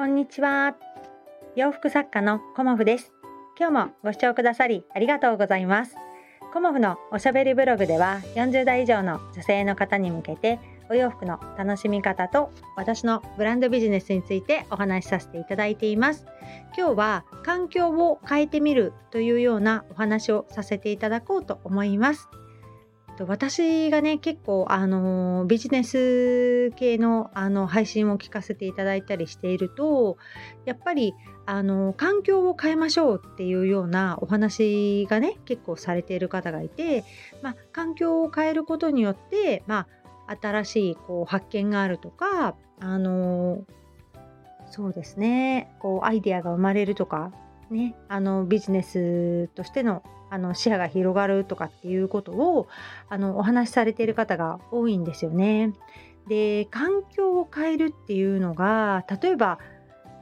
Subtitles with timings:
[0.00, 0.76] こんにちは。
[1.56, 3.12] 洋服作家のコモフです。
[3.58, 5.94] 今日もご視聴くださりありがとうございます。
[6.54, 10.58] コモフのおしゃべりブログでは40代以上の女性の方に向けて
[10.88, 16.24] お洋服の楽しみ方と私のブランドビジネスについてお話しさせていただいています。
[16.74, 22.26] 今日は環境を変えてみるというようなお話をさせていただこうと思います。
[23.26, 30.16] 私がね結構あのビジネス系のあの配信を聞かせていただいたりしていると
[30.64, 31.14] やっぱり
[31.46, 37.04] あの環境を変えましょうっていうようなお話がね結構されている方がいて、
[37.42, 39.86] まあ、環境を変えることによって、ま
[40.26, 43.64] あ、新しいこう発見があるとかあの
[44.70, 47.32] そうですねこうアイデアが生まれるとか
[47.70, 52.68] ねあのビジネスとしてのあの視野が広がるとかっていうことを
[53.08, 55.74] あのお話しされている方が多いんですよね。
[56.28, 59.58] で環境を変えるっていうのが例えば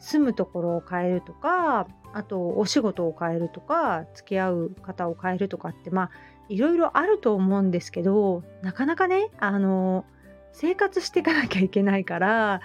[0.00, 6.10] 住むところを変えるとかあとお仕事を変えるとか付き合う方を変えるとかってまあ
[6.48, 10.04] いろいろあると思うんですけどなかなかねあの
[10.52, 12.60] 生活していかなきゃいけないから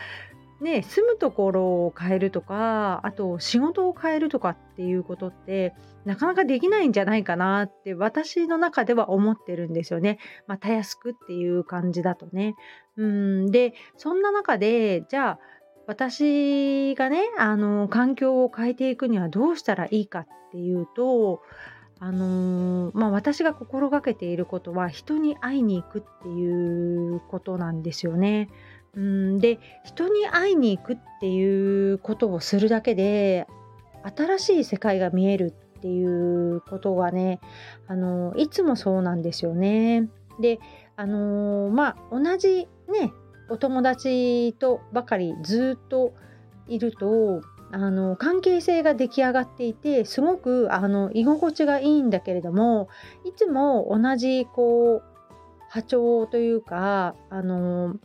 [0.59, 10.17] ね、住むところを変えるとかあと仕事を変えるとかっていうことってなかなかできないんじゃないかなって私の中では思ってるんですよね。
[10.47, 12.55] まあ、たやすくっていう感じだとね。
[12.95, 15.39] うんでそんな中でじゃあ
[15.85, 21.41] 私がねあの環境を変えていくにはどうしたらいいかっていうと
[21.99, 28.49] あのー、まあ、私が心がけていることは人に会いに行くっていうことなんですよね。
[28.97, 33.47] うんで人に会いに行くっていうことをするだけで
[34.15, 37.39] 新しい世界が見えるっていうことがね
[37.87, 40.09] あのいつもそうなんですよね。
[40.39, 40.59] で
[40.95, 43.13] あのまあ同じね
[43.49, 46.13] お友達とばかりずっと
[46.67, 52.89] いるとあの関係性が出来上がっていてすごくあの居心地がいいんだけれども
[53.25, 55.03] いつも同じこう
[55.69, 57.95] 波長というかあの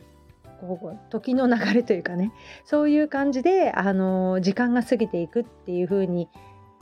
[0.59, 2.31] こう時の流れというかね
[2.65, 6.29] そういう感じであの時間が過ぎていくっていう風に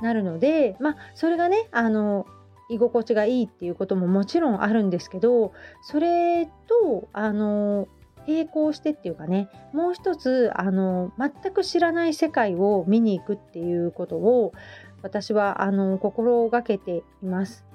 [0.02, 2.26] なるのでまあそれがねあの
[2.70, 5.52] 居心地がいいっていうことももちろんあるんですけど
[5.82, 7.88] それとあの
[8.28, 14.54] 並行してっていうかねもう一つあの全く知らない世界を見に行くっていうことを
[15.02, 17.66] 私はあの心がけています。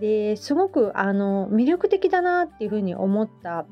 [0.00, 3.64] ですごくあの魅力的だなっていうふうに思った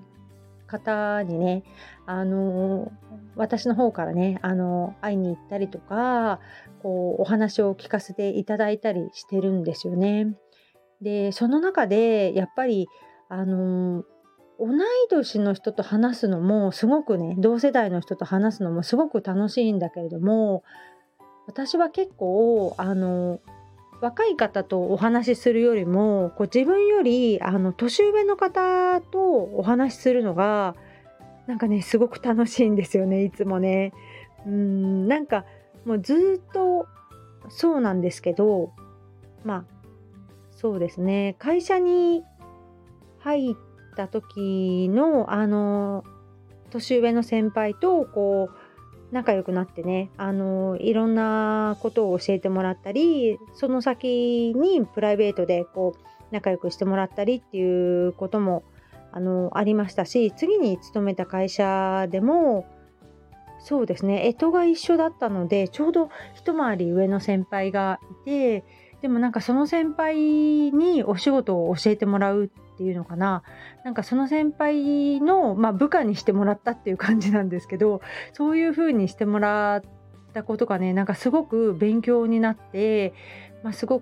[0.66, 1.62] 方にね、
[2.06, 2.92] あの
[3.36, 6.40] 私の方からね、あの会いに行ったりとか、
[6.82, 10.34] こうお話を聞かせていただいたりしてるんですよね。
[11.00, 12.88] で、その中でやっぱり、
[13.28, 14.04] あの
[14.60, 14.78] 同い
[15.10, 20.62] 年の人と話すのもすごくね、同世代の人と話すのもすごく楽しいんだけれども、
[21.46, 23.40] 私は結構、あの
[24.00, 30.74] 若い方とお話しするよりもこう自分よりあの年上の方とお話しするのが
[31.46, 33.92] なんかねすごく楽しいんですよねいつもね。
[34.46, 35.44] うんなんか
[35.84, 36.86] もうずっと
[37.48, 38.72] そうなんですけど
[39.44, 39.64] まあ
[40.50, 42.22] そうですね会社に
[43.18, 43.56] 入っ
[43.96, 46.04] た時のあの
[46.70, 48.56] 年上の先輩とこう
[49.14, 58.64] 仲良くなってねあのいろんなことを教えてもらったりその先にプライベートでこう仲良くしてもらったりっていうことも
[59.12, 62.66] あのありましたし次に勤めた会社でも
[63.60, 68.64] そうですね干支が一緒だったのでちょうど一回り上の先輩がいて
[69.04, 73.42] でもなんかその先輩にお仕事を教えてもらうっていうのかな。
[73.84, 78.00] なんかその先輩の、まあ、部下にしてもらったっていう感じなんですけど
[78.32, 79.82] そういう風にしてもらっ
[80.32, 83.12] たことがねなんかすごく勉強になって、
[83.62, 84.00] まあ、すご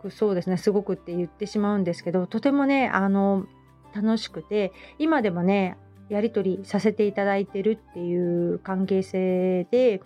[0.00, 3.44] くそうですねすごくって言ってしまうんですけどとてもねあの
[3.94, 5.76] 楽しくて今でもね
[6.08, 10.00] やり取りさせていただいてるっていう関係性で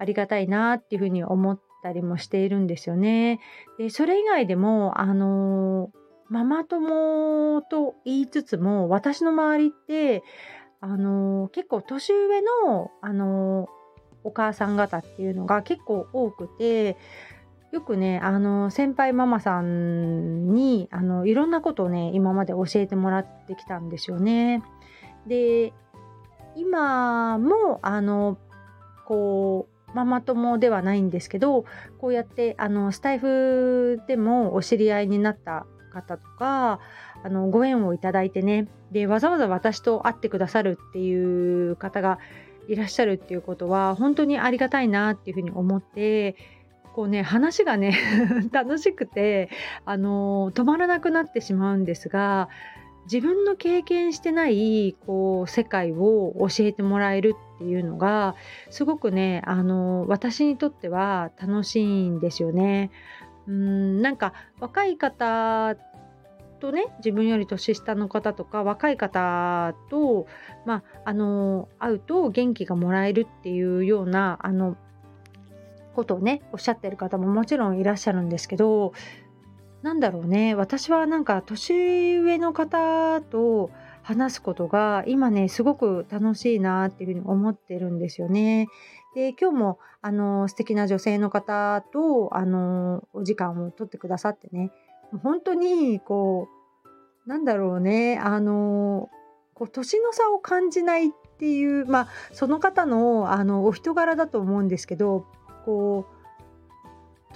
[0.00, 3.40] ありがたいなっていうふうに思ってたりもしているんですよね。
[3.78, 5.90] でそれ以外でもあの
[6.28, 10.22] ママ友と言いつつも私の周りって
[10.80, 13.68] あの結構年上のあの
[14.24, 16.96] お母さん方っていうのが結構多くて
[17.72, 24.62] よくねあの先輩ママさんにあのいろんなことをね今まで教えてもらってきたんですよね。
[25.26, 25.72] で
[26.56, 28.38] 今もあの
[29.06, 31.64] こうママ友ではないんですけど
[31.98, 36.80] こうやってあのスタイフでもお知り合いになった方とか
[37.24, 42.18] あのご縁をいただいてねでわざわざ私と会ってくださるっていう方が
[42.68, 46.36] いらっしゃるっていうことは本当にありがたいなっていうふうに思って
[46.94, 47.96] こうね話がね
[48.52, 49.50] 楽しくて
[49.84, 52.48] あの止まらなくなってしまうんですが
[53.10, 58.36] 自分の経験してないこう世界を教えてもらえるっていうのが
[58.70, 62.90] すごくねあの私にとっては楽しいんですよね。
[63.48, 65.74] うんなんか若い方
[66.60, 70.26] とね自分より年下の方とか若い方と、
[70.66, 74.76] まあ、あの会うと元気がもらえるっていうようなあの
[75.94, 78.92] ことをねおっしゃってる方ももちろんいらっしゃるんですけど
[79.82, 83.70] なんだろうね私はなんか年上の方と
[84.08, 88.68] 話すことが今ねすごく楽しいなっていうふうに思ってるんですよね。
[89.14, 94.72] で今日もあの素敵な女性の方とあのお時間を取ってくださってね
[95.22, 96.48] 本当にこ
[97.26, 99.10] うなんだろうねあの
[99.52, 105.26] こう年の差を感じないっていうまあその方のあのお人柄だと思うんですけど
[105.66, 106.17] こう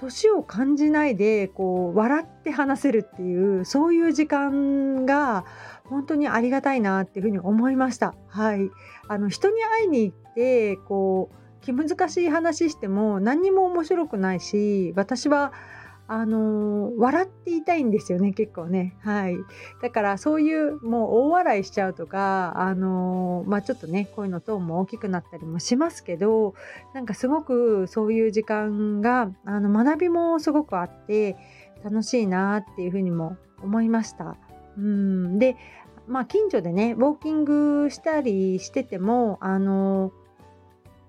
[0.02, 5.44] 年を感じないでこう笑って話せるっていうそういう時間が
[5.84, 8.14] 本当にありがたいなっていうふうに思いました。
[8.28, 8.70] はい、
[9.08, 15.52] あの人に会いに行ってこう気難しい話しても何にも面白くないし私は
[16.14, 18.94] あの、笑っていたいんですよね結構ね。
[19.00, 19.36] はい。
[19.80, 26.54] だからそういうもう大笑いしちゃうとかあの、まあちょっとね声のトーンも大きくなったりもしますけど
[26.92, 31.36] なんかすごくそういう時間があの学びもすごくあって
[31.82, 34.36] 楽しいなっていうふうにも思いました。
[34.76, 35.38] うん。
[35.38, 35.56] で
[36.06, 40.12] まあ近所でねウォーキングしたりしててもあの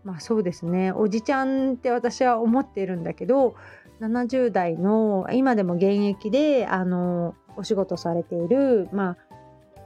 [0.05, 3.55] まあそうですねおじちゃんって私は思ってるんだけど
[4.03, 9.17] 70代の今でも現役であのお仕事されているまあ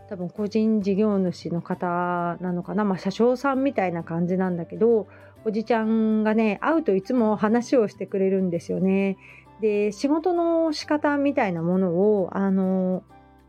[0.10, 5.08] 多分個人事業主の方なのかな、まあ、車掌さんみたいな感じなんだけど
[5.46, 9.18] おじちゃんがね会うといつも話をしてくれるんですよね。
[9.62, 13.04] で仕事の仕方みたいなものをあの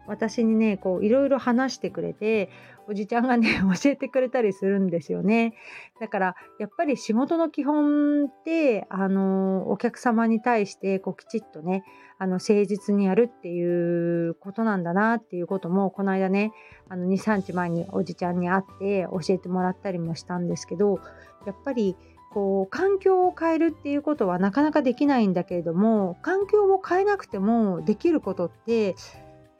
[0.08, 2.50] 私にねこういろいろ話してくれて
[2.88, 5.54] おじちゃんがね 教えてくれたりするんですよね。
[6.00, 11.84] だからやっぱり仕事の基本ってあのお客様に対してこうきちっとね
[12.18, 16.52] あの誠実にやるっていうことなんだなっていうこともこの間ね
[16.90, 21.00] 23日前におじちゃんに会って教えてもらったりもしたんですけど
[21.46, 21.96] やっぱり
[22.32, 28.96] こう環境を変えるっていうことはなかなかできないんだけれども環境を変えなくてもできることって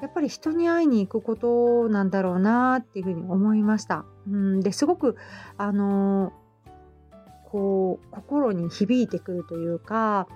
[0.01, 4.05] やっぱり人に会いに行くことなんだろうなっていうふうに思いました。
[4.29, 5.17] うん、ですごく
[5.57, 6.33] あの
[7.51, 10.29] こう心に響いてくるというか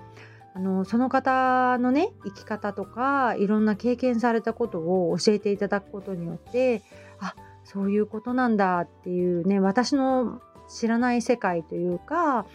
[0.55, 6.81] あのその方のね生き方とかいろんな経験されたことを教えていただくことによって
[7.19, 12.45] あそういうことなんだっていうね私の知らない世界というか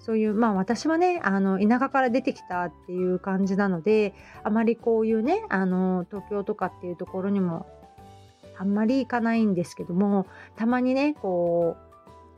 [0.00, 7.66] そういうまあ私はねあの田舎から出てきたっていう感じなのであまりこういうねあの東京とかっていうところにも
[8.58, 10.26] あんまり行かないんですけども
[10.56, 11.76] たまにねこ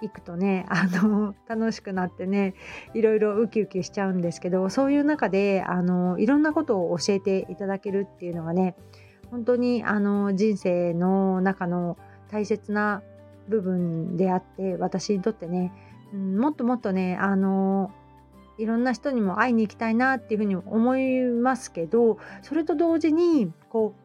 [0.01, 2.55] う行くとねあの楽しくなってね
[2.95, 8.77] いろいろウキウキしちゃうんですけどそういう中であのいろんなことを教えていただけるっていうのがね
[9.31, 11.97] 本当にあの人生の中の
[12.31, 13.03] 大切な
[13.49, 15.73] 部分であって私にとってね
[16.13, 17.91] うん、もっともっとねあの
[18.59, 24.03] いろんな人にも会いに行きたいなっていうふうに思いますけどそれと同時にこう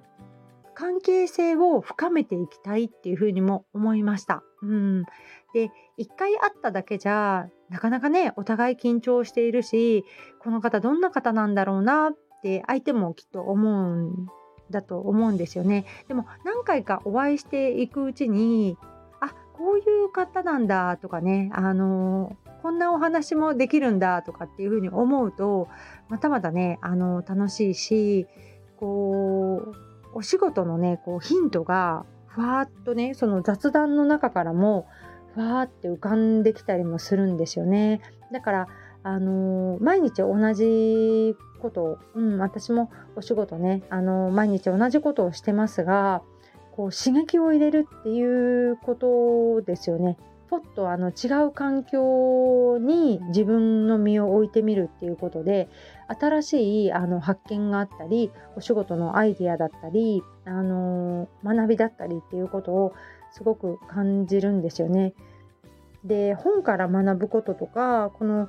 [0.74, 4.44] 関係性を深めていきたいっていうふうにも思いました。
[4.62, 5.04] うん、
[5.54, 10.06] で一回会っただけじゃなかなかねお互い緊張しているし
[10.40, 14.28] この方どんな方なんだろうなって相手もきっと思うん
[14.70, 15.86] だと思うんですよね。
[16.08, 18.78] でも何回かお会いしていくうちに
[19.58, 25.68] こういう方なんだとかね、あのこんなお話もできるんだとかっていうふうに思うと
[26.10, 28.28] またまたねあの楽しいし
[28.78, 29.76] こう
[30.14, 34.88] お仕事のねこうヒントがふわっとねその雑談の中からも
[35.34, 38.02] ふわって浮かんできたりもするんですよね。
[38.32, 38.68] だから
[39.04, 46.22] あの毎日同じことを、うん、私もお仕事ね、あの毎日同じことをしてますが
[46.78, 50.18] こう刺激を入れるっていうことですよね。
[50.50, 55.68] ポッとあの違う環境に自分の身を置いてみるっていうことで
[56.08, 62.94] 新しいあの発見があったりお仕事のアイディアだったり、あの学びだったりっていうことを
[63.32, 65.14] すごく感じるんですよね。
[66.06, 68.48] で本から学ぶこととかこの、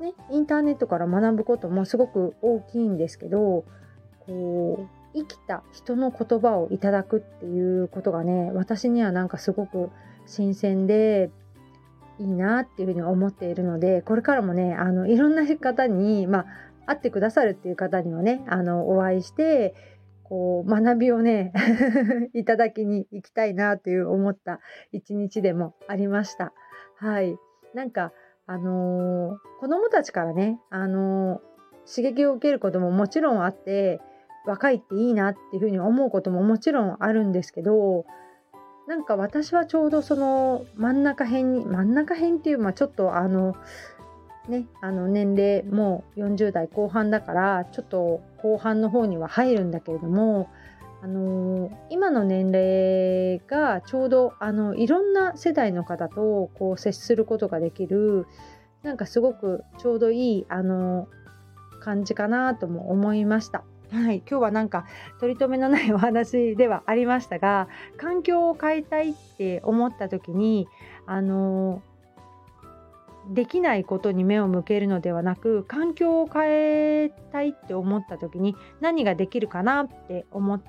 [0.00, 3.64] ね、インターネットから学ぶこともすごく大きいんですけど
[4.26, 9.90] こう生きた人の言葉をいただくっていうことがね私にはなんかすごく
[10.26, 11.30] 新鮮で
[12.18, 16.46] いいなっていうふうに思っているのでこれからもねあのいろんな方に、まあ、
[16.86, 19.74] 会ってくださるっていう方にはねあのお会いして
[20.24, 21.52] こう学びをね
[22.34, 24.60] いただきに行きたいなという思った
[24.92, 26.52] 一日でもありました。
[26.96, 27.38] はい、
[27.74, 28.12] なんか
[28.46, 34.00] あのー、子供たちからね、あのー、刺激を受けることももちろんあって
[34.46, 38.04] 若いっていいなっていうふうに思うことももちろんあるんですけど
[38.86, 43.54] なんか私はちょうどその真ん中辺に真ん中辺っていう、まあ、ちょっとあの
[44.48, 50.48] ねあの年齢もう40代後半だからちょっと後半の方には入るんだけれども
[51.02, 58.26] あのー、今の年齢がちょうどあのいろんな世代の方とこう接することができる
[58.82, 61.08] なんかすごくちょうどいいあの
[61.80, 63.64] 感じかなとも思いました。
[63.90, 64.86] はい、今日はなんか
[65.18, 70.68] 取り留めのないお話ではありましたが環境を変えたいって思った時に
[71.06, 71.82] あの
[73.30, 80.62] できないことに目を向けるのではなく環境を変えたいって思った時に何ができるかなって思っ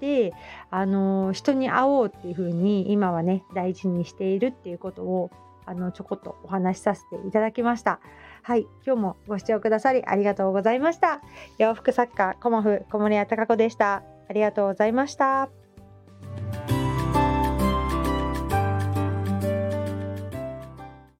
[0.00, 0.32] て
[0.70, 5.30] あの人に会おうっていうふうに今はね大事にしているっていうことを
[5.66, 8.00] あのちょこっとお話しさせていただきました。
[8.48, 11.20] はい、今日もご視聴くださりありがとうございました。
[11.58, 14.02] 洋服作家コモフ小森屋隆子でした。
[14.26, 15.50] ありがとうございました。